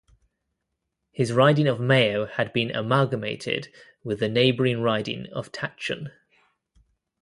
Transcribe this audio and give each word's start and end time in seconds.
His 1.11 1.31
riding 1.31 1.67
of 1.67 1.79
Mayo 1.79 2.25
had 2.25 2.53
been 2.53 2.75
amalgamated 2.75 3.71
with 4.03 4.19
the 4.19 4.29
neighbouring 4.29 4.81
riding 4.81 5.27
of 5.27 5.51
Tatchun. 5.51 6.11